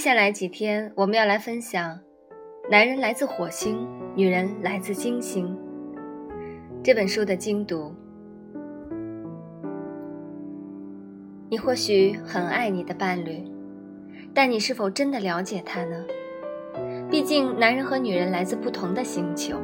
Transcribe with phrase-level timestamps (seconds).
[0.00, 2.00] 接下来几天，我们要来分享：
[2.70, 5.54] 男人来自火星，女人来自金星。
[6.82, 7.94] 这本书的精读。
[11.50, 13.44] 你或许很爱你的伴侣，
[14.32, 16.02] 但你是否真的了解他呢？
[17.10, 19.58] 毕竟，男人和女人来自不同的星球，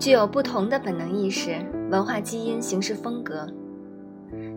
[0.00, 1.54] 具有不同的本能意识、
[1.92, 3.46] 文化基因、行事风格。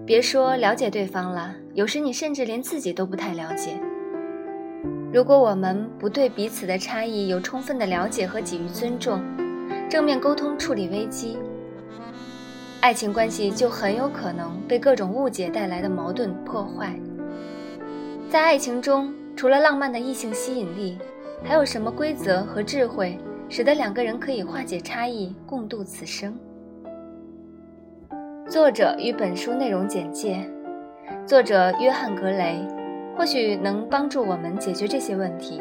[0.08, 3.80] 别说了解对方了，有时你甚至连自己都不太了解。
[5.14, 9.22] 如果我们不对彼此的差异有充分的了解和给予尊重，
[9.90, 11.38] 正面沟通处理危机，
[12.82, 16.94] 爱情关系就很有可能被各种误解带来的矛盾破坏。
[18.30, 20.98] 在爱情中，除了浪漫的异性吸引力，
[21.42, 23.18] 还有什么规则和智慧，
[23.48, 26.38] 使得两个人可以化解差异，共度此生？
[28.50, 30.46] 作者与本书内容简介：
[31.26, 32.77] 作者约翰·格雷。
[33.18, 35.60] 或许能帮助我们解决这些问题。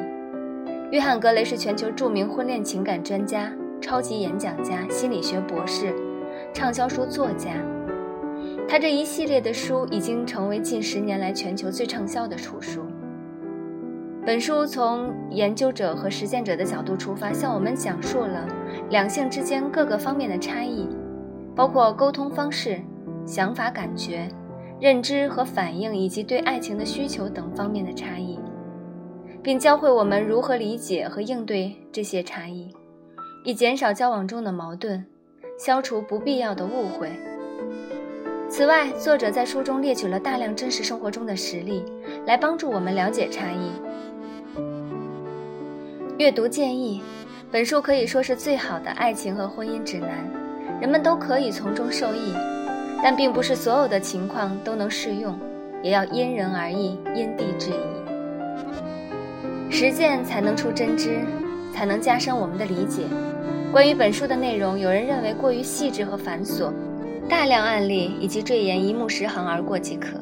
[0.91, 5.95] 约翰·格雷是全球著名婚恋情感专家、超级演讲家、心理学博士、
[6.53, 7.53] 畅销书作家。
[8.69, 12.83] 他这一系列的书已经成为近十年来全球最畅销的图书。
[14.25, 18.47] 本书从研究者和实践者的角度出发，向我们讲述了
[18.91, 20.89] 两性之间各个方面的差异，
[21.55, 22.81] 包括沟通方式、
[23.25, 24.29] 想法、感觉。
[24.79, 28.39] 认知和反应，以及对爱情的需求等方面的差异，
[29.43, 32.71] 并教会我们如何理解和应对这些差异，
[33.43, 35.03] 以减少交往中的矛盾，
[35.59, 37.11] 消除不必要的误会。
[38.51, 41.83] 此外，作者在书中列举了大量真实生活中的实例，
[42.27, 43.73] 来帮助我们了解差异。
[46.19, 47.03] 阅读建议：
[47.51, 50.11] 本书可以说是最好的爱情和婚姻指南，
[50.81, 52.35] 人们都可以从中受益。
[53.09, 55.39] 但并不是所有的情况都能适用，
[55.81, 57.75] 也要因人而异，因地制宜。
[59.71, 61.21] 实践才能出真知，
[61.73, 63.05] 才能加深我们的理解。
[63.71, 66.73] 关于本书的内容，有人认为过于细致和繁琐，
[67.29, 70.19] 大量案例以及赘言一目十行而过即可。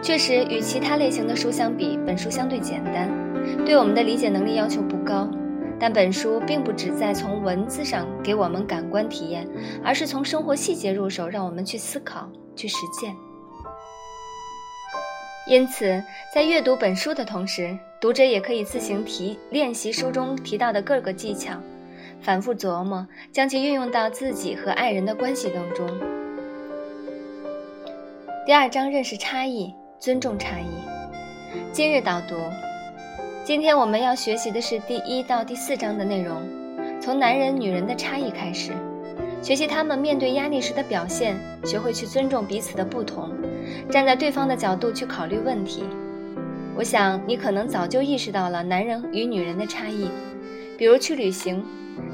[0.00, 3.10] 确实，与其他类型的书相比，本书相对简单，
[3.66, 5.28] 对我们的理解能力要求不高。
[5.78, 9.46] 但本书并不只在从文字上给我们感官体验，
[9.84, 13.14] 而是从生活细节入手，让我们去思考、去实践。
[15.46, 16.02] 因此，
[16.34, 21.52] 在阅读本书的同时，读者也可以自行提练习书中提到的各个技巧，
[22.22, 25.86] 反复琢磨，将其运用到自己和爱人的关系当中。
[28.46, 30.68] 第二章：认识差异，尊重差异。
[31.72, 32.34] 今日导读。
[33.44, 36.48] 今天我们要学习的是第一到第四章的内容，
[36.98, 38.72] 从男人、女人的差异开始，
[39.42, 43.30] 学习他们面对压力时的表现，学会去尊重彼此的不同，
[43.90, 45.84] 站在对方的角度去考虑问题。
[46.74, 50.08] 我想你可能早就意识到了男人与女人的差异，
[50.78, 51.62] 比如去旅行，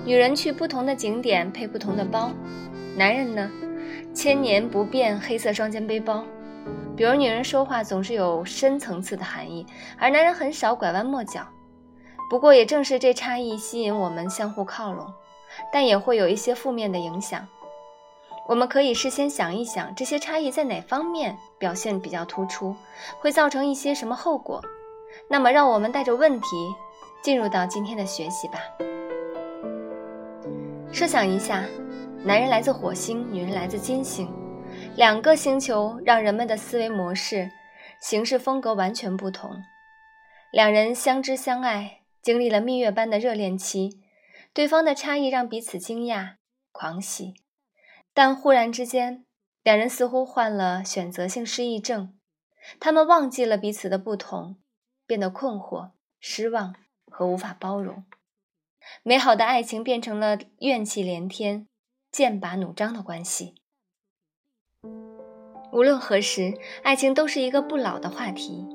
[0.05, 2.33] 女人去不同的景点配不同的包，
[2.97, 3.49] 男人呢，
[4.13, 6.25] 千年不变黑色双肩背包。
[7.01, 9.67] 比如，女人说话总是有深层次的含义，
[9.99, 11.41] 而男人很少拐弯抹角。
[12.29, 15.11] 不过，也正是这差异吸引我们相互靠拢，
[15.73, 17.49] 但也会有一些负面的影响。
[18.47, 22.77] 我们可以事先想一想，这些差异在哪方面表现比较突出，
[23.19, 24.63] 会造成一些什么后果。
[25.27, 26.49] 那么，让我们带着问题
[27.23, 28.59] 进入到今天的学习吧。
[30.93, 31.65] 设想一下，
[32.23, 34.31] 男人来自火星，女人来自金星。
[35.01, 37.51] 两个星球让人们的思维模式、
[38.03, 39.65] 行事风格完全不同。
[40.53, 44.03] 两人相知相爱，经历了蜜月般的热恋期，
[44.53, 46.35] 对方的差异让彼此惊讶、
[46.71, 47.33] 狂喜。
[48.13, 49.25] 但忽然之间，
[49.63, 52.13] 两人似乎患了选择性失忆症，
[52.79, 54.59] 他们忘记了彼此的不同，
[55.07, 56.75] 变得困惑、失望
[57.07, 58.05] 和无法包容。
[59.03, 61.67] 美好的爱情变成了怨气连天、
[62.13, 63.60] 剑拔弩张的关系。
[65.73, 66.53] 无论何时，
[66.83, 68.67] 爱情都是一个不老的话题，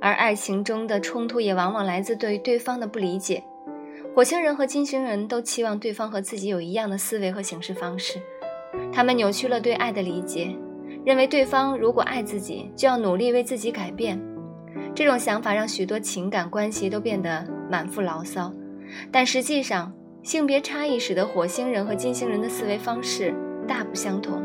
[0.00, 3.42] 而爱情中的冲突也往往来自对对方的不理解。
[4.14, 8.18] 火星人和金星人都期望对方和自己有一样的思维和行事方式，
[8.92, 10.54] 他们扭曲了对爱的理解，
[11.04, 14.20] 认为对方如果爱自己，就要努力为自己改变。
[14.94, 18.52] 这种想法让许多情感关系都变得满腹牢骚。
[19.10, 19.90] 但实际上，
[20.22, 23.34] 性别差异使得火星人和金星人的思维方式
[23.66, 24.42] 大不相同。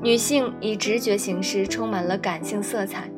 [0.00, 3.10] 女性以直觉行事，充满了感性色彩，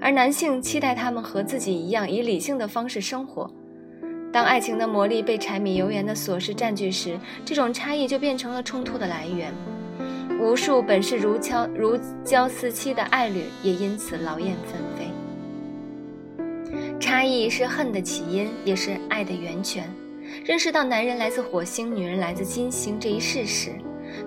[0.00, 3.50] 而男性期待他们和自己一样以理性的方式生活。
[4.32, 9.50] 当爱情的魔力被柴米油盐的琐事占据时，这种差异就变成了冲突的来源。
[10.38, 15.10] 无数本是如胶如胶似漆的爱侣也因此劳燕分飞。
[17.00, 19.90] 差异是恨的起因，也是爱的源泉。
[20.44, 23.70] 认识到男人来自火星，女人来自金星这一事实，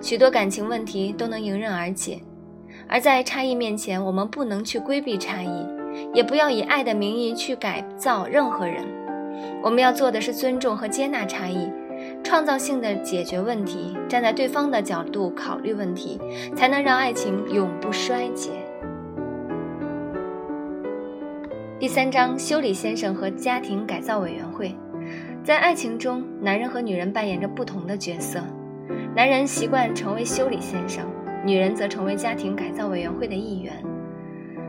[0.00, 2.20] 许多感情问题都能迎刃而解。
[2.88, 5.66] 而在差异面前，我们不能去规避差异，
[6.12, 8.84] 也不要以爱的名义去改造任何人。
[9.62, 11.70] 我们要做的是尊重和接纳差异，
[12.24, 16.20] 创造性的解决问题，站在对方的角度考虑问题，
[16.56, 18.50] 才能让爱情永不衰竭。
[21.78, 24.74] 第三章：修理先生和家庭改造委员会。
[25.42, 28.40] 在爱情中，男人和女人扮演着不同的角色。
[29.14, 31.04] 男人习惯成为修理先生，
[31.44, 33.74] 女人则成为家庭改造委员会的一员。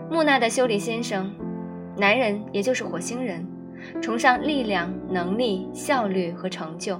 [0.10, 1.32] 木讷的修理先生，
[1.96, 3.46] 男人也就是火星人，
[4.02, 7.00] 崇尚力量、能力、效率和成就。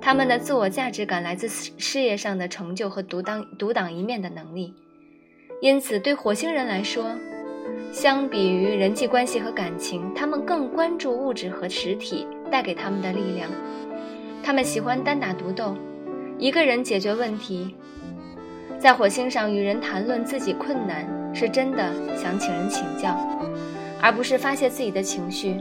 [0.00, 4.74] 他们的自我价值感来自事业上的成就和独当独当一面的能力。
[5.62, 7.04] 因此，对火星人来说，
[7.92, 13.48] 相比于人际关系和感情，他们更关注物质和实体带给他们的力量。
[14.42, 15.76] 他们喜欢单打独斗，
[16.40, 17.76] 一个人解决问题。
[18.78, 23.14] 在火星上与人谈论自己困难，是真的想请人请教，
[24.00, 25.60] 而不是发泄自己的情绪。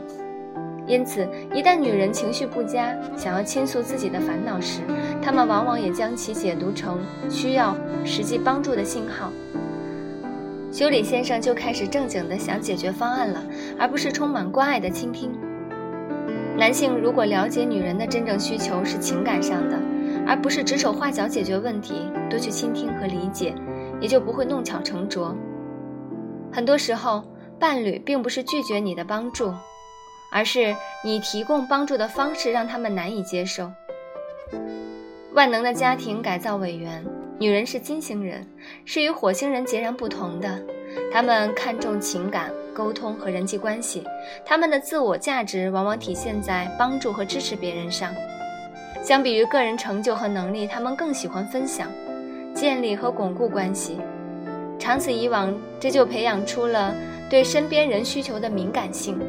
[0.88, 4.80] 因此，一旦女人情绪不佳，想要倾诉自己的烦恼时，
[5.22, 6.98] 他们往往也将其解读成
[7.30, 9.34] 需要实际帮助的信号。
[10.72, 13.44] 修理先生就开始正经的想解决方案了，
[13.78, 15.30] 而不是充满关爱的倾听。
[16.58, 19.78] 男性如果了解女人的真正需求是情感上的，
[20.30, 23.56] 而不是指手画脚解决问题，多去倾听和理解，
[24.00, 25.36] 也就不会弄巧成拙。
[26.54, 27.24] 很多时候，
[27.58, 29.52] 伴侣并不是拒绝你的帮助，
[30.31, 33.72] 而是你提供帮助的方式让他们难以接受。
[35.34, 37.04] 万能的家庭改造委员。
[37.40, 38.46] 女人是金星人，
[38.84, 40.62] 是与火星人截然不同的。
[41.10, 44.04] 他们看重情感、沟通和人际关系，
[44.46, 48.14] 他们的自我价值往往体现在帮助和支持别人上。
[49.01, 51.88] 相比于个人成就和能力，他们更喜欢分享、
[52.54, 53.98] 建立和巩固关系。
[54.78, 56.94] 长此以往，这就培养出了
[57.30, 59.19] 对身边人需求的敏感性。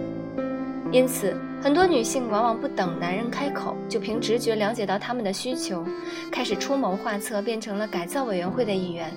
[0.92, 5.84] 因此，很多女性往往不等男人开口，就凭直觉了解到他们的需求，
[6.30, 9.10] 开始出谋划策，变成了改造委员会的一员。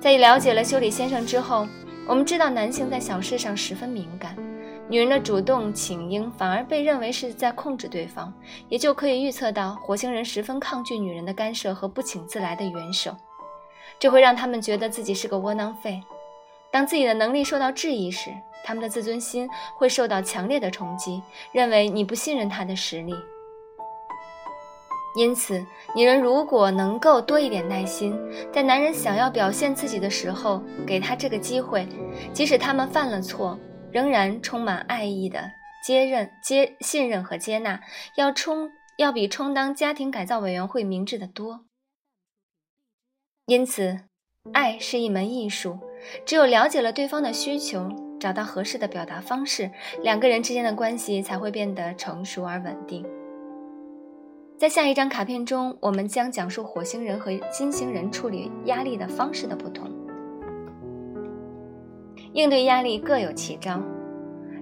[0.00, 1.66] 在了解了修理先生之后，
[2.06, 4.36] 我们知道男性在小事上十分敏感，
[4.88, 8.32] 女人的主动请缨反而被认为是在控制对方，
[8.68, 13.14] 也就可以预测到火星人十分抗拒女人的干涉和不请自来的援手，
[13.98, 16.00] 这会让他们觉得自己是个窝囊废。
[16.70, 18.30] 当自己的能力受到质疑时，
[18.64, 23.14] 他们的自尊心会受到强烈的冲击，认为你不信任他的实力。
[25.16, 28.14] 因此，女人如果能够多一点耐心，
[28.52, 31.88] 在男人想要表现自己的时候，给他这个机会，
[32.32, 33.58] 即使他们犯了错，
[33.96, 35.52] 仍然充满爱意的
[35.82, 37.80] 接任、接信任和接纳，
[38.18, 41.64] 要充要比充当家庭改造委员会明智的多。
[43.46, 44.00] 因此，
[44.52, 45.78] 爱是一门艺术，
[46.26, 47.88] 只有了解了对方的需求。
[48.20, 49.70] 找到合适的表达方式，
[50.02, 53.02] 两个人之间的关系才会变得成熟而稳定。
[54.58, 59.90] 在下一张卡片中，我们将讲述火星人和金星人处理压力的方式的不同。
[62.36, 63.80] 应对压力各有奇招，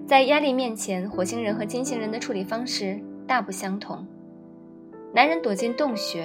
[0.06, 4.06] 在压力面前，火星人和金星人的处理方式大不相同。
[5.12, 6.24] 男人躲进洞穴，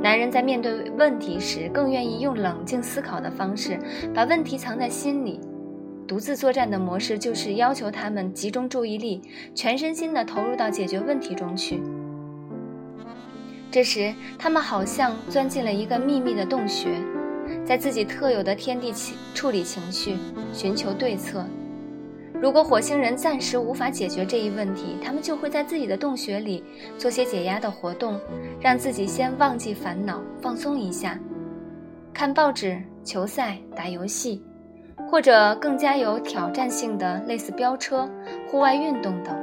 [0.00, 3.80] 男人在面对问题时更愿意用冷静思考的方式
[4.14, 5.40] 把问题藏在心里。
[6.06, 9.20] 独自作战的模式就是要求他们集中注意力，
[9.56, 11.82] 全身心地投入到解决问题中去。
[13.72, 16.90] 这时，他们好像钻进了一个秘密的洞穴，
[17.66, 20.16] 在自己特有的天地情处理情绪，
[20.52, 21.44] 寻求对策。
[22.40, 26.62] 如果火星人暂时无法解决这一问题，他们就会在自己的洞穴里
[26.96, 28.20] 做些解压的活动，
[28.60, 31.18] 让自己先忘记烦恼，放松一下，
[32.14, 34.44] 看报纸、球赛、打游戏。
[35.08, 38.08] 或者更加有挑战性的，类似飙车、
[38.48, 39.36] 户外运动等，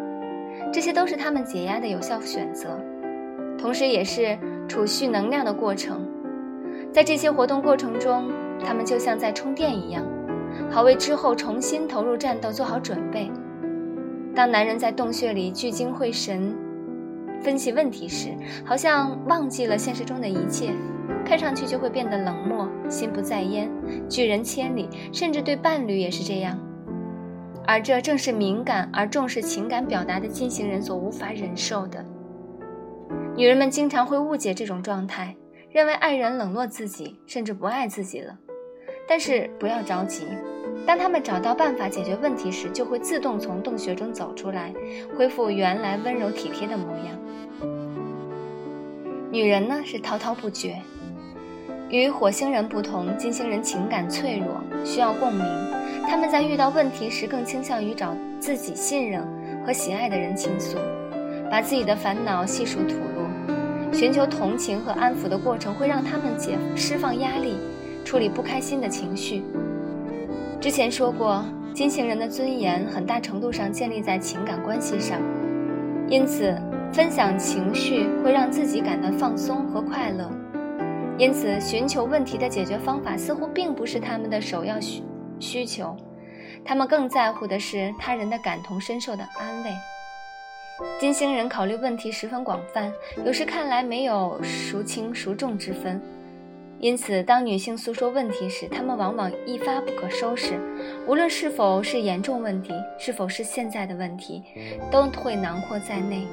[0.74, 2.80] 这些都是他们解压的有效选择，
[3.58, 4.38] 同时也是
[4.68, 6.06] 储蓄能量的过程。
[6.93, 8.31] 在这些活动过程中，
[8.63, 10.05] 他们就像在充电一样，
[10.69, 13.31] 好为之后重新投入战斗做好准备。
[14.35, 16.55] 当男人在洞穴里聚精会神
[17.41, 18.29] 分析问题时，
[18.63, 20.69] 好像忘记了现实中的一切。
[21.25, 23.69] 看上去就会变得冷漠、心不在焉、
[24.07, 26.57] 拒人千里，甚至对伴侣也是这样。
[27.65, 32.05] 而这正是敏感而重视情感表达的金星人所无法忍受的。
[33.35, 35.35] 女人们经常会误解这种状态，
[35.74, 38.38] 认为爱人冷落自己，甚至不爱自己了。
[39.08, 40.27] 但是不要着急，
[40.86, 44.72] 当他们找到办法解决问题时，就会自动从洞穴中走出来，
[45.18, 47.18] 恢复原来温柔体贴的模样。
[49.32, 50.77] 女人呢是滔滔不绝，
[51.89, 55.44] 与火星人不同，金星人情感脆弱，需要共鸣。
[56.08, 59.27] 他们在遇到问题时，更倾向于找自己信任
[59.65, 60.77] 和喜爱的人倾诉，
[61.50, 63.12] 把自己的烦恼细数吐露，
[63.93, 67.55] 寻求同情和安抚的过程会让他们解释放压力，
[68.03, 69.43] 处理不开心的情绪。
[70.59, 75.19] 之前说过，金星人的尊严很大程度上建立在情感关系上，
[76.09, 76.59] 因此
[76.91, 80.29] 分享情绪会让自己感到放松和快乐。
[81.19, 85.03] 因此，寻求问题的解决方法似乎并不是他们的首要需
[85.39, 85.95] 需求，
[86.65, 89.69] 他们更在乎的是他人的感同身受的安慰。
[91.00, 92.92] 金星人考虑问题十分广泛，
[93.24, 96.01] 有时看来没有孰轻孰重之分。
[96.80, 100.60] 因此，当女性诉说问题时，她们往往一发不可收拾。
[101.08, 104.44] 无论是否是严重问题，是否是现在的问题，
[104.92, 106.27] 都会囊括在内。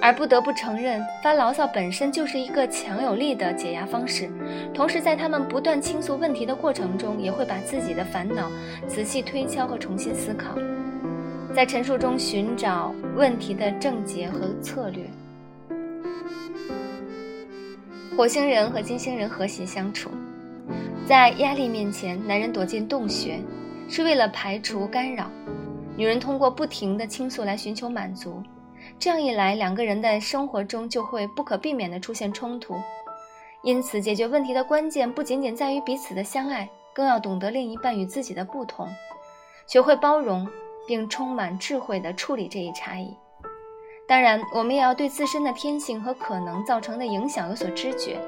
[0.00, 4.30] 而不得不承认，发牢骚本身就是一个强有力的解压方式。
[4.74, 8.50] 同时，在他们不断倾诉问题的过程中，也会把自己的烦恼
[8.86, 10.54] 仔细推敲和重新思考，
[11.54, 15.04] 在陈述中寻找问题的症结和策略。
[18.16, 20.10] 火星人和金星人和谐相处，
[21.06, 23.40] 在压力面前，男人躲进洞穴，
[23.88, 25.24] 是为了排除干扰；
[25.96, 28.42] 女人通过不停的倾诉来寻求满足。
[28.98, 32.74] 这样一来，两个人的生活中就会不可避免地出现冲突。
[33.62, 38.88] 因此，解决问题的关键不仅仅在于彼此的相爱，更要懂得另一半与自己的不同，
[39.66, 40.46] 学会包容，
[40.88, 43.14] 并充满智慧地处理这一差异。
[44.08, 48.18] 当然，我们也要对自身的天性和可能造成的影响有所知觉，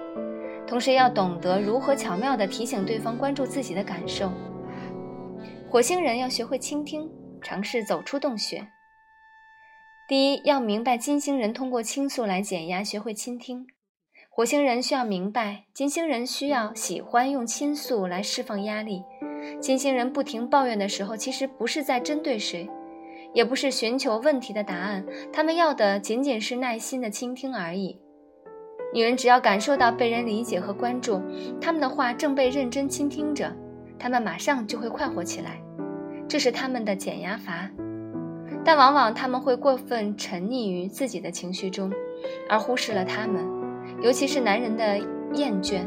[0.66, 4.30] 同时要懂得如何巧妙地提醒对方关注自己的感受。
[5.70, 8.68] 火星人要学会倾听，尝试走出洞穴。
[10.06, 13.64] 第一，要明白金星人通过倾诉来减压，学会倾听；
[14.40, 19.02] 火星人需要明白金星人需要喜欢用倾诉来释放压力。
[19.60, 22.66] 金星人不停抱怨的时候，其实不是在针对谁。
[23.34, 28.00] 也不是寻求问题的答案，他们要的仅仅是耐心的倾听而已。
[28.94, 31.20] 女人只要感受到被人理解和关注，
[31.60, 33.54] 他们的话正被认真倾听着，
[33.98, 35.60] 他们马上就会快活起来，
[36.26, 37.70] 这是他们的减压阀。
[38.64, 41.92] 但往往他们会过分沉溺于自己的情绪中，
[42.48, 43.46] 而忽视了他们，
[44.02, 44.98] 尤其是男人的
[45.34, 45.82] 厌倦。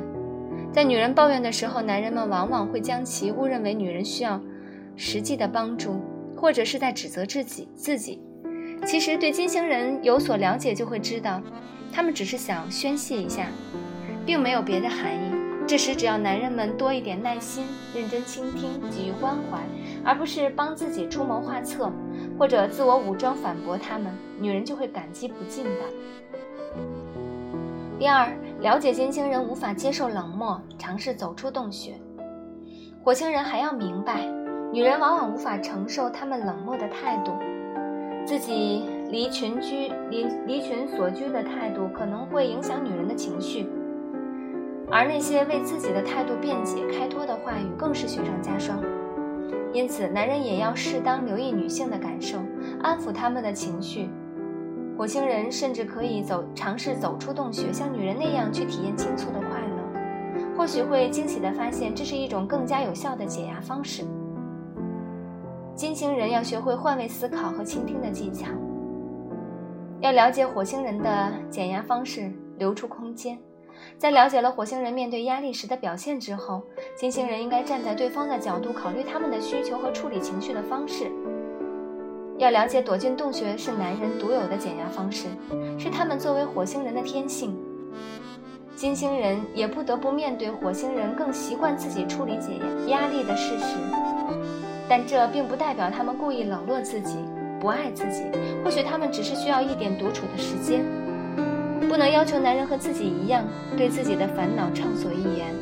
[0.72, 4.42] 在女人抱怨的时候，男人们往往会将其误认为女人需要
[4.96, 6.00] 实际的帮助。
[6.36, 8.20] 或者是在指责自己自己，
[8.86, 11.42] 其实对金星人有所了解就会知道，
[11.90, 13.48] 他们只是想宣泄一下，
[14.26, 15.32] 并没有别的含义。
[15.66, 17.64] 这时只要男人们多一点耐心，
[17.96, 19.60] 认真倾听，给予关怀，
[20.04, 21.90] 而不是帮自己出谋划策，
[22.38, 25.80] 或者自我武装反驳他们，女人就会感激不尽的。
[28.00, 31.94] 第二，了解金星人无法接受冷漠，尝试走出洞穴。
[33.04, 34.26] 火星人还要明白。
[34.72, 37.32] 女人往往无法承受他们冷漠的态度，
[38.26, 43.70] 自己离群居、离离群所居的态度可能会影响女人的情绪，
[44.90, 48.80] 而那些为自己的态度辩解、开脱的话语更是雪上加霜。
[49.72, 52.40] 因此，男人也要适当留意女性的感受，
[52.82, 54.10] 安抚他们的情绪。
[55.04, 64.06] 火星人甚至可以走尝试走出洞穴，像女人那样去体验倾诉的快乐，或许会惊喜地发现这是一种更加有效的解压方式。
[65.76, 68.48] 金星人要学会换位思考和倾听的技巧，
[70.00, 73.38] 要了解火星人的减压方式，留出空间。
[73.98, 76.64] 在了解了火星人面对压力时的表现之后，
[76.96, 81.12] 金星人应该站在对方的角度考虑他们的需求和处理情绪的方式。
[82.38, 85.28] 要了解躲进洞穴是男人独有的减压方式，
[85.78, 87.56] 是他们作为火星人的天性。
[88.76, 93.78] 金星人也不得不面对火星人更习惯自己处理解压力的事实。
[94.90, 97.18] 但这并不代表他们故意冷落自己、
[97.60, 98.24] 不爱自己。
[98.64, 100.84] 或许他们只是需要一点独处的时间。
[101.88, 103.46] 不能要求男人和自己一样
[103.78, 105.54] 对自己的烦恼畅所欲言，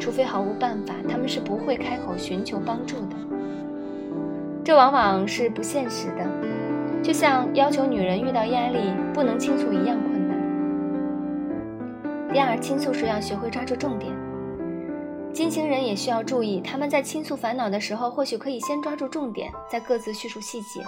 [0.00, 3.33] 除非毫无办法，他们是不会开口寻求帮助的。
[4.64, 6.26] 这往往是不现实的，
[7.02, 8.78] 就像要求女人遇到压力
[9.12, 10.34] 不能倾诉一样困难。
[12.32, 14.10] 第二，倾诉时要学会抓住重点。
[15.34, 20.80] 金星人也需要注意，他们在倾诉烦恼的时候，或许可以先抓住重点，再各自叙述细节，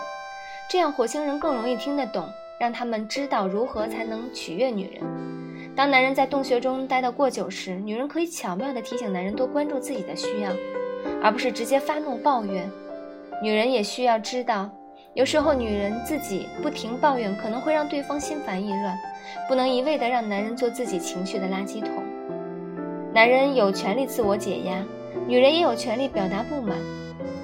[0.70, 2.26] 这样火星人更容易听得懂，
[2.58, 5.02] 让他们知道如何才能取悦女人。
[5.76, 10.50] 当男人在洞穴中待得过久时，女人可以巧妙地提醒男人多关注自己的需要，
[11.22, 12.66] 而不是直接发怒抱怨。
[13.42, 14.70] 女人也需要知道，
[15.14, 18.98] 有时候女人自己不停抱怨，可能会让对方心烦意乱。
[19.48, 21.90] 不能一味的让男人做自己情绪的垃圾桶。
[23.12, 24.84] 男人有权利自我解压，
[25.26, 26.76] 女人也有权利表达不满。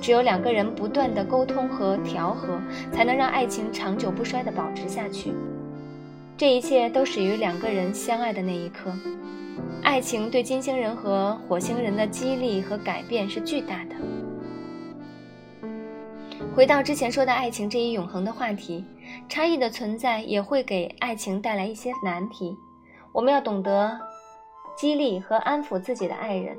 [0.01, 2.61] 只有两个人不断的沟通和调和，
[2.93, 5.33] 才能让爱情长久不衰的保持下去。
[6.37, 8.93] 这一切都始于两个人相爱的那一刻。
[9.83, 13.95] 爱情对金星人和火星人的激励和改变是巨大的。
[16.55, 18.85] 回到之前说的爱情这一永恒的话题，
[19.27, 22.55] 差异的存在也会给爱情带来一些难题。
[23.11, 23.99] 我们要懂得
[24.77, 26.55] 激励和安抚自己的爱人。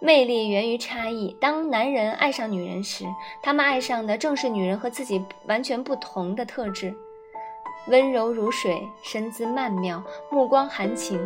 [0.00, 1.36] 魅力源于差异。
[1.40, 3.04] 当男人爱上女人时，
[3.40, 6.92] 他们爱上的正是女人和自己完全不同的特质：
[7.86, 11.20] 温柔如水，身姿曼妙，目光含情。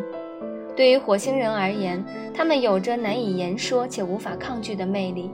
[0.77, 5.31] 对于火星人而言，他们有着难以言说且无法抗拒的魅力。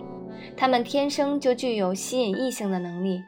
[0.56, 3.22] 他们天生就具有吸引异性的能力。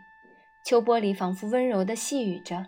[0.66, 2.66] 秋波里仿佛温柔地细语着，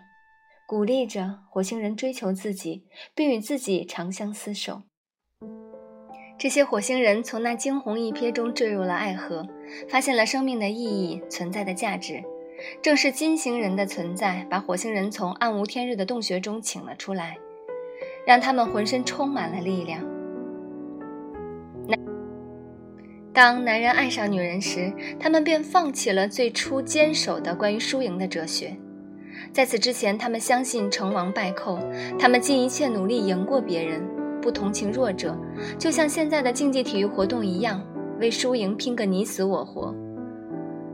[0.67, 2.83] 鼓励着火星人追求自己，
[3.15, 4.83] 并与自己长相厮守。
[6.37, 9.47] 这些火星人从那惊鸿一瞥中坠入了爱河，
[9.89, 12.23] 发现了生命的意义、存在的价值。
[12.81, 17.37] 正是金星人的存在，把火星人从暗无天日的洞穴中请了出来，
[18.25, 20.16] 让他们浑身充满了力量。
[23.37, 28.75] 当男人爱上女人时，他们便放弃了最初坚守的关于输赢的哲学。
[29.53, 31.77] 在此之前，他们相信成王败寇，
[32.17, 34.01] 他们尽一切努力赢过别人。
[34.41, 35.37] 不同情弱者，
[35.77, 37.79] 就像现在的竞技体育活动一样，
[38.19, 39.93] 为输赢拼个你死我活。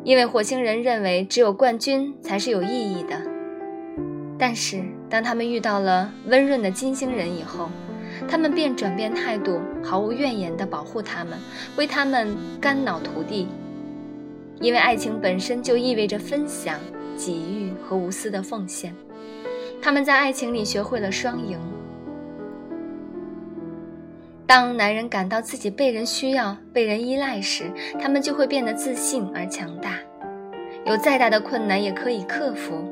[0.04, 3.22] 因为火星人认为只有冠军才是有意义的。
[4.38, 7.70] 但是当他们遇到了温润的金星人以后，
[8.27, 11.38] 他们便转变态度，毫无怨言地保护他们，
[11.75, 13.48] 为他们肝脑涂地。
[14.59, 16.79] 因为爱情本身就意味着分享、
[17.18, 18.94] 给予和无私的奉献。
[19.81, 21.59] 他们在爱情里学会了双赢。
[24.46, 30.00] 当男人感到自己被人需要、被人依赖时，他们就会变得自信而强大，
[30.86, 32.83] 有再大的困难也可以克服。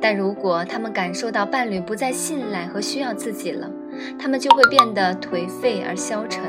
[0.00, 3.70] 但如果他们感受到伴侣不再信赖和需要自己了，
[4.18, 6.44] 他们就会变得颓废而消沉，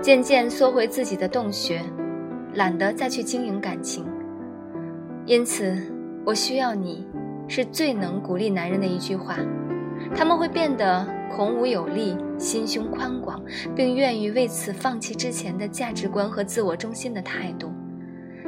[0.00, 1.82] 渐渐缩回自己的洞穴，
[2.54, 4.04] 懒得再去经营感情。
[5.24, 5.76] 因此，
[6.24, 7.06] 我需要你，
[7.48, 9.36] 是最能鼓励男人的一句话。
[10.14, 11.06] 他们会变得。
[11.28, 13.42] 孔武有力，心胸宽广，
[13.74, 17.70] 并愿意为此放弃之前的价值观和自我中心的态度，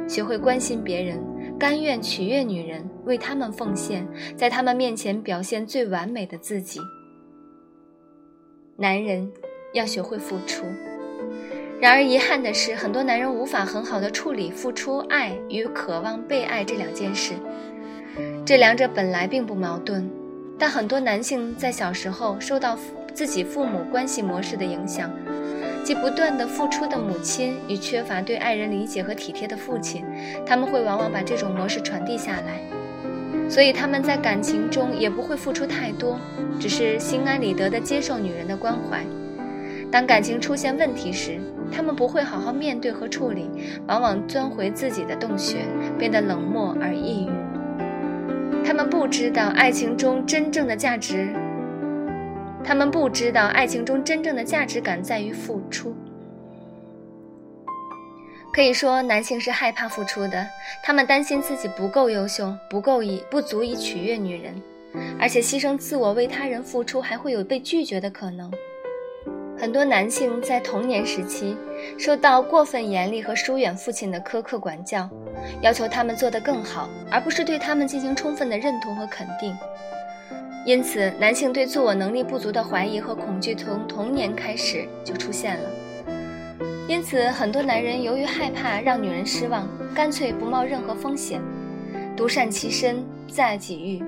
[0.07, 1.19] 学会关心别人，
[1.59, 6.79] 甘愿取悦女人，为他们奉献，在他们面前表现最完美的自己。
[8.77, 9.29] 男人
[9.73, 10.63] 要学会付出，
[11.81, 17.33] 然而遗憾的是，很多男人无法很好的处理付出爱与渴望被爱这两件事，
[18.45, 20.09] 这两者本来并不矛盾。
[20.57, 22.77] 但很多男性在小时候受到
[23.13, 25.11] 自己父母关系模式的影响，
[25.83, 30.05] 即不断的付出的母亲与缺乏对爱人理解和体贴的父亲，
[30.45, 32.59] 他们会往往把这种模式传递下来，
[33.49, 36.19] 所以他们在感情中也不会付出太多，
[36.59, 39.03] 只是心安理得的接受女人的关怀。
[39.91, 41.39] 当感情出现问题时，
[41.71, 43.49] 他们不会好好面对和处理，
[43.87, 45.65] 往往钻回自己的洞穴，
[45.97, 47.29] 变得冷漠而抑郁。
[48.63, 51.33] 他们不知道爱情中真正的价值，
[52.63, 55.95] 他们不知道爱情中真正的价值感在于付出。
[58.51, 60.45] 可以说，男性是害怕付出的，
[60.83, 64.61] 他们担心自己不够优秀，不够以不足以取悦女人，
[65.19, 68.51] 而且牺牲自我为他人付出，还会有被拒绝的可能。
[69.57, 71.55] 很多男性在童年时期
[71.97, 75.07] 受到过分严厉和疏远父亲的苛刻管教，
[75.61, 79.55] 要求他们做得更好，而不是对他们进行充分的认同和肯定。
[80.69, 85.69] 因此，男性对自我能力不足的怀疑和恐惧从童年开始就出现了。
[86.87, 91.41] 因此，很多男人由于害怕让女人失望，干脆不冒任何风险，
[92.15, 94.03] 独善其身，自爱己欲。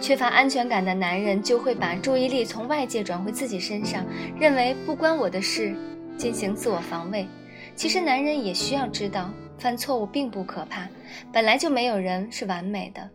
[0.00, 4.06] 缺乏安全感的男人就会把注意力从外界转回自己身上，
[4.40, 5.74] 认为不关我的事，
[6.16, 7.28] 进行自我防卫。
[7.76, 10.88] 其实，男人也需要知道，犯错误并不可怕，
[11.30, 13.06] 本来就没有人是完美的。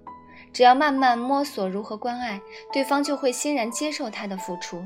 [0.54, 2.42] 只要慢慢摸索如何关爱
[2.74, 4.84] 对方，就会欣然接受他的付出。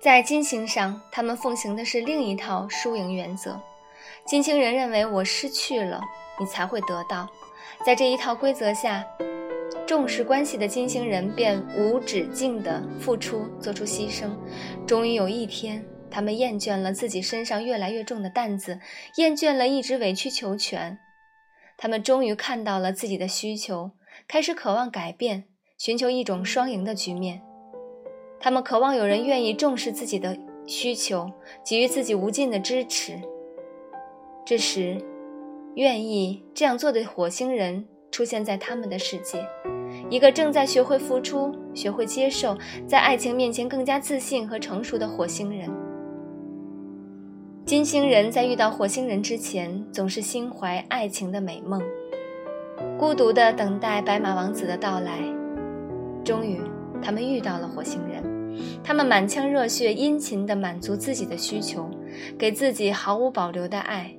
[0.00, 3.60] 在金星上，他们奉行的是另一套输赢原则。
[4.24, 6.00] 金星人认为，我失去了，
[6.38, 7.28] 你才会得到。
[7.84, 9.04] 在这一套规则下，
[9.86, 14.30] 重视关系的金星人便无止境地付出，做出牺牲。
[14.86, 18.78] 终于有一天，他们厌倦了自己身上越来越重的担子，
[19.16, 20.98] 厌倦了一直委曲求全。
[21.80, 23.92] 他们终于看到了自己的需求，
[24.26, 25.44] 开始渴望改变，
[25.78, 27.40] 寻求一种双赢的局面。
[28.40, 30.36] 他们渴望有人愿意重视自己的
[30.66, 31.30] 需求，
[31.64, 33.20] 给予自己无尽的支持。
[34.44, 35.00] 这时，
[35.76, 39.46] 愿意这样做的火星人出现在他们的世界，
[40.10, 45.70] 一个正在学会付出、学会接受，在爱情面前更加自信和成熟的火星人。
[47.68, 51.82] 金星人在遇到火星人之前，总是心怀爱情的美梦，
[52.98, 55.18] 孤独地等待白马王子的到来。
[56.24, 56.62] 终于，
[57.02, 58.24] 他们遇到了火星人，
[58.82, 61.90] 他们满腔热血、殷勤地满足自己的需求，
[62.38, 64.10] 给自己毫无保留的爱。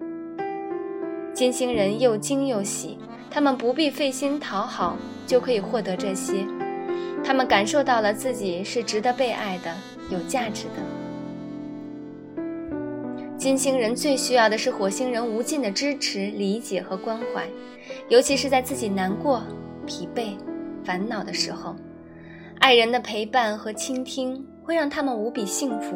[1.34, 3.00] 金星人又惊又喜，
[3.32, 6.46] 他们不必费心讨好，就可以获得这些。
[7.24, 9.76] 他们感受到了自己是值得被爱的、
[10.12, 10.99] 有价值的。
[13.40, 17.48] 金星人最需要的是火星人无尽的支持、理解和关怀，
[18.10, 19.42] 尤其是在自己难过、
[19.88, 20.36] 疲惫、
[20.84, 21.74] 烦恼的时候，
[22.60, 25.96] 爱人的陪伴和倾听会让他们无比幸福。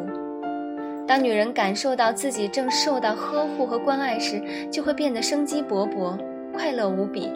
[1.06, 6.18] 当女人感受到自己正受到呵护和关爱时，就会变得生机勃勃、
[6.54, 7.30] 快乐无比。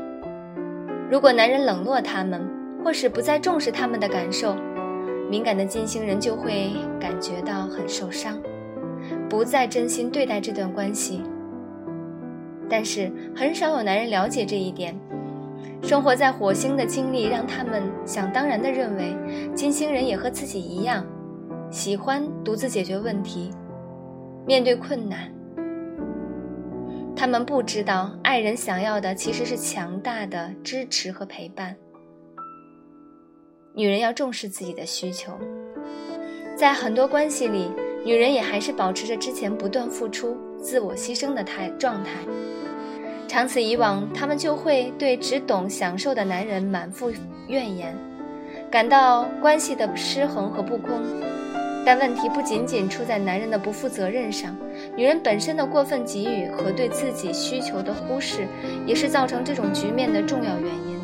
[1.11, 2.49] 如果男人冷落他们，
[2.83, 4.57] 或是不再重视他们的感受，
[5.31, 8.41] 敏感的金星人就会感觉到很受伤。
[9.29, 11.23] 不再真心对待这段关系，
[12.69, 14.99] 但是很少有男人了解这一点。
[15.83, 19.15] 生活在火星的经历让他们想当然地认为，
[19.55, 21.07] 金星人也和自己一样，
[21.71, 23.51] 喜欢独自解决问题，
[24.47, 25.33] 面对困难。
[27.15, 31.77] 他们不知道，爱人想要的其实是强大的支持和陪伴。
[33.75, 35.33] 女人要重视自己的需求，
[36.57, 37.71] 在很多关系里。
[38.05, 42.11] 女人也还是保持着之前不断付出、自我牺牲的态状态，
[43.27, 47.13] 长此以往，她们就会对只懂享受的男人满腹
[47.49, 47.95] 怨言，
[48.71, 50.93] 感到关系的失衡和不公。
[51.85, 54.57] 但问题不仅仅出在男人的不负责任上，
[54.97, 58.47] 女人本身的过分给予和对自己需求的忽视，
[58.87, 60.99] 也是造成这种局面的重要原因。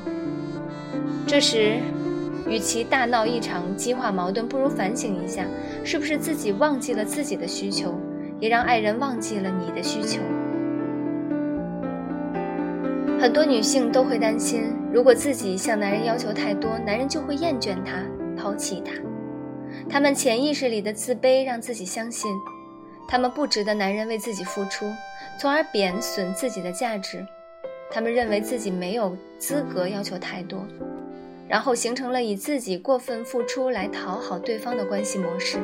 [1.26, 1.80] 这时。
[2.46, 5.46] 与其大闹一场激化矛盾，不如反省一下，
[5.82, 7.94] 是不是自己忘记了自己的需求，
[8.38, 10.20] 也让爱人忘记了你的需求。
[13.18, 18.02] 很多女性都会担心，如果自己向男人要求太多，男人就会厌倦她，
[18.36, 18.92] 抛弃她。
[19.88, 22.30] 她们潜意识里的自卑让自己相信，
[23.08, 24.84] 她们不值得男人为自己付出，
[25.40, 27.26] 从而贬损自己的价值。
[27.90, 30.62] 她们认为自己没有资格要求太多。
[31.48, 35.58] 然后形成了以自己过分付出来讨好对方的关系模式。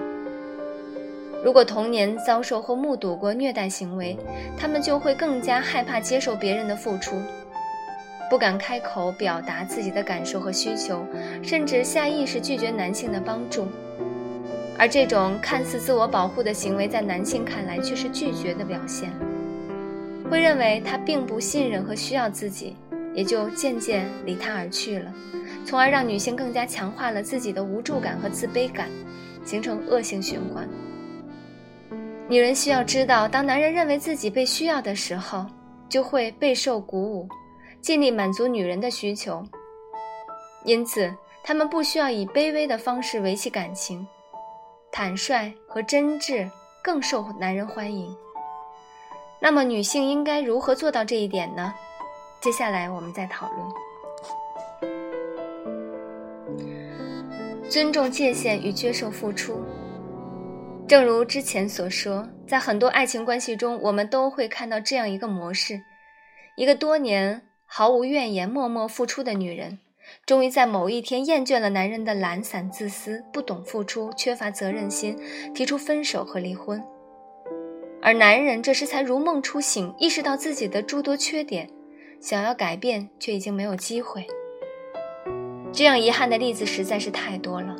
[1.43, 4.17] 如果童年遭受或目睹过虐待行为，
[4.59, 7.17] 他们就会更加害怕接受别人的付出，
[8.29, 11.03] 不敢开口表达自己的感受和需求，
[11.43, 13.67] 甚至下意识拒绝男性的帮助。
[14.77, 19.11] 而这种看似自我保护的行为，在男性看来却是拒绝的表现，
[20.31, 22.77] 会认为他并不信任和需要自己，
[23.15, 25.13] 也就渐渐离他而去了。
[25.71, 28.91] 从而让女性更加强化了自己的无助感和自卑感，
[29.45, 30.69] 形成恶性循环。
[32.29, 35.47] 女人需要知道，当男人认为自己被需要的时候，
[35.89, 37.29] 就会备受鼓舞，
[37.81, 39.45] 尽力满足女人的需求。
[40.65, 44.05] 因此，他们不需要以卑微的方式维系感情，
[44.91, 46.51] 坦率和真挚
[46.83, 48.13] 更受男人欢迎。
[49.39, 51.73] 那么，女性应该如何做到这一点呢？
[52.41, 53.90] 接下来我们再讨论。
[57.71, 59.65] 尊重界限与接受付出。
[60.89, 65.81] 正如之前所说，在很多爱情关系中，我们都会看到这样一个模式：
[66.57, 69.79] 一个多年毫无怨言、默默付出的女人，
[70.27, 75.17] 终于在某一天厌倦了男人的懒散、自私、不懂付出、缺乏责任心，
[75.55, 76.83] 提出分手和离婚。
[78.03, 81.71] 而男人这时才如梦初醒，意识到自己的诸多缺点，
[82.21, 84.27] 想要改变，却已经没有机会。
[85.81, 87.75] 这样遗憾的例子实在是太多了。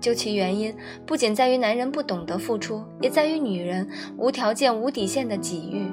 [0.00, 3.86] 究其原因，不仅在于男人不懂得付出，也在于女人
[4.16, 5.84] 无条件、无底线的给予。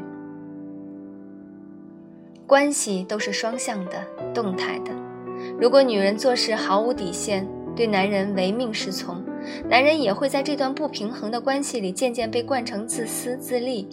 [2.48, 4.02] 关系都是双向的、
[4.34, 4.92] 动态的。
[5.60, 7.46] 如果女人做事毫无底线，
[7.76, 9.22] 对男人唯命是从，
[9.68, 13.86] 男人也会在这段不平衡的关系里渐渐被惯成自私自利、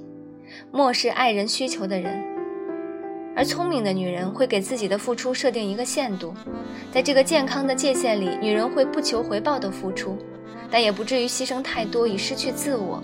[0.70, 2.35] 漠视爱人需求的人。
[3.36, 6.32] 而聪明的女人会给自己的付出设定一个限度，
[6.90, 10.16] 在这个健康的界限里，女人会不求回报的付出，
[10.70, 13.02] 但也不至于牺牲太多以失去自我。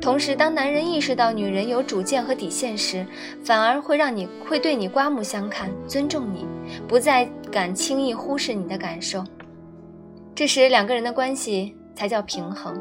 [0.00, 3.04] 同时，当男人意识到女人有主见和底线时，
[3.44, 6.46] 反而会让你会对你刮目相看，尊重你，
[6.86, 9.24] 不再敢轻易忽视你的感受。
[10.32, 12.80] 这时，两个人的关系才叫平衡。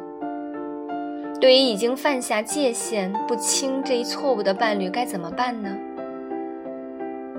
[1.40, 5.76] 对于已经犯下界限不清这一错误的伴侣，该怎么办呢？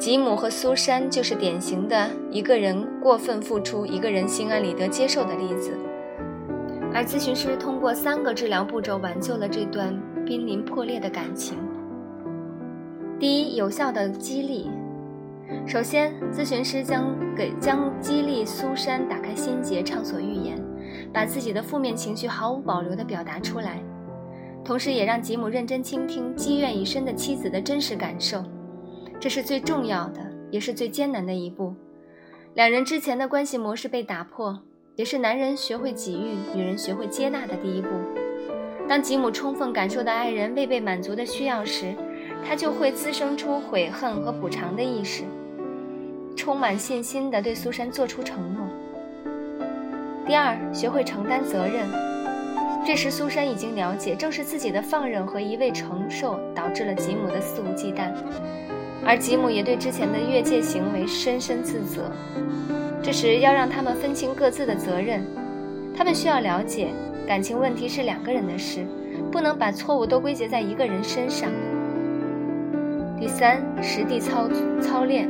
[0.02, 5.78] 吉姆和苏珊就是典型的一个人过分付出，一个人心安理得接受的例子。
[6.92, 11.56] 而咨询师通过三个治疗步骤挽救了这段濒临破裂的感情。
[13.20, 14.68] 第一，有效的激励。
[15.68, 20.60] 首先，咨询师将给将激励苏珊打开心结，畅所欲言，
[21.12, 23.80] 把自己的负面情绪毫无保留地表达出来，
[24.64, 28.42] 同时也让吉姆认真倾听积怨已深的妻子的真实感受。
[29.22, 31.72] 这是最重要的，也是最艰难的一步。
[32.54, 34.58] 两人之前的关系模式被打破，
[34.96, 37.88] 也是男人学会给予、女人学会接纳的第一步。
[38.88, 41.94] 当吉姆充分感受到爱人未被满足的需要时，
[42.44, 45.22] 他就会滋生出悔恨和补偿的意识，
[46.36, 48.66] 充满信心地对苏珊做出承诺。
[50.26, 51.86] 第二，学会承担责任。
[52.84, 58.12] 这时，苏珊已经了解，正是自己的放任和一味承受，导致了吉姆的肆无忌惮。
[59.04, 62.10] 而吉姆也对之前的越界行为深深自责。
[63.02, 65.24] 这时要让他们分清各自的责任，
[65.96, 66.88] 他们需要了解，
[67.26, 68.86] 感情问题是两个人的事，
[69.30, 71.50] 不能把错误都归结在一个人身上。
[73.18, 74.48] 第三，实地操
[74.80, 75.28] 操练。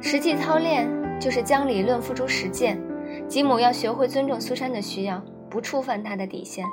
[0.00, 0.88] 实际操练
[1.20, 2.80] 就是将理论付诸实践。
[3.28, 6.64] 吉姆要学会尊重苏珊的需要，不触犯她的底线。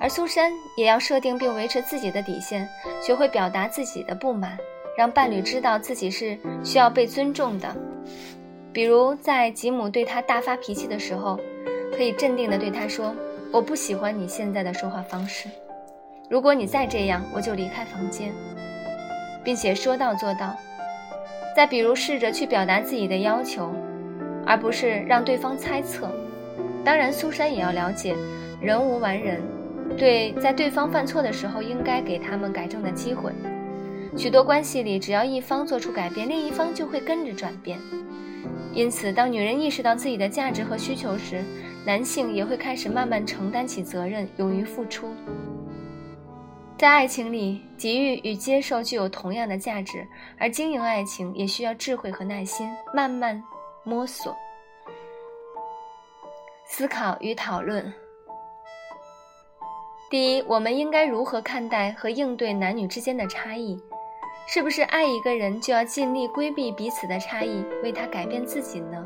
[0.00, 2.68] 而苏珊也要设定并维持自己的底线，
[3.00, 4.58] 学会表达自己的不满，
[4.98, 7.74] 让伴侣知道自己是需要被尊重的。
[8.72, 11.38] 比如，在吉姆对他大发脾气的时候，
[11.96, 13.14] 可以镇定地对他说
[13.52, 15.48] ：“我不喜欢你现在的说话方式，
[16.28, 18.32] 如果你再这样，我就离开房间。”
[19.44, 20.56] 并且说到做到。
[21.54, 23.70] 再比如，试着去表达自己的要求，
[24.44, 26.10] 而不是让对方猜测。
[26.84, 28.16] 当然，苏珊也要了解，
[28.60, 29.40] 人无完人。
[29.96, 33.32] 对，在对方犯错的时候，应该给他们改正的机会。
[34.16, 37.78] 许多关系里，只要一方做出改变，另一方就会跟着转变。
[38.72, 41.42] 因此，当女人意识到自己的价值和需求时，
[41.86, 45.08] 男性也会开始慢慢承担起责任，勇于付出。
[46.76, 50.06] 在爱情里，给予与接受具有同样的价值，
[50.38, 53.42] 而经营爱情也需要智慧和耐心，慢慢
[53.84, 54.36] 摸索、
[56.66, 57.92] 思考与讨论。
[60.14, 63.76] 第一，我们应该如何看待和应对男女之间的差异？
[64.46, 69.04] 是不是爱一个人就要尽力规避彼此的差异，为他改变自己呢？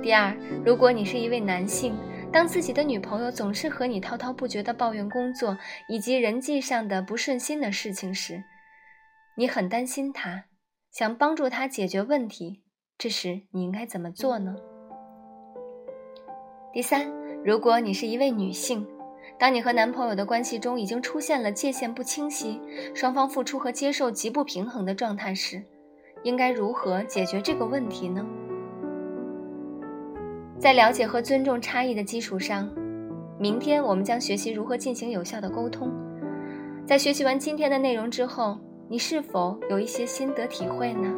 [0.00, 0.32] 第二，
[0.64, 1.96] 如果你是一位男性，
[2.30, 5.58] 当自己的女朋友总是和你滔滔不绝地抱怨工作
[5.88, 8.44] 以及人际上的不顺心的事情时，
[9.36, 10.44] 你很担心她，
[10.92, 12.62] 想帮助她解决问题，
[12.96, 14.54] 这时你应该怎么做呢？
[16.72, 17.12] 第三，
[17.44, 18.86] 如果你是一位女性，
[19.44, 22.58] 当你和男朋友的关系中已经出现了界限不清晰、
[22.94, 25.62] 双方付出和接受极不平衡的状态时，
[26.22, 28.24] 应该如何解决这个问题呢？
[30.58, 32.72] 在了解和尊重差异的基础上，
[33.38, 35.92] 明天我们将学习如何进行有效的沟通。
[36.86, 41.12] 在学习完今天的内容之后，你是否有一些心得体会呢？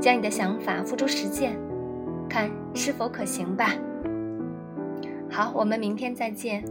[0.00, 1.58] 将你的想法付诸实践，
[2.28, 3.74] 看是否可行吧。
[5.28, 6.62] 好，我们明天再见。